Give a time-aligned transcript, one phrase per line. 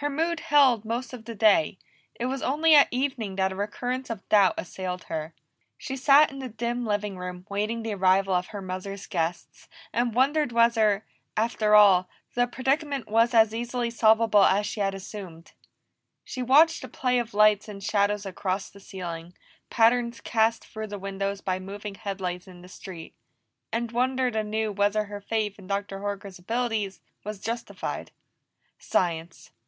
[0.00, 1.78] Her mood held most of the day;
[2.16, 5.32] it was only at evening that a recurrence of doubt assailed her.
[5.78, 10.12] She sat in the dim living room waiting the arrival of her mother's guests, and
[10.14, 15.52] wondered whether, after all, the predicament was as easily solvable as she had assumed.
[16.26, 19.32] She watched the play of lights and shadows across the ceiling,
[19.70, 23.14] patterns cast through the windows by moving headlights in the street,
[23.72, 25.98] and wondered anew whether her faith in Dr.
[26.00, 28.10] Carl's abilities was justified.
[28.78, 29.52] Science!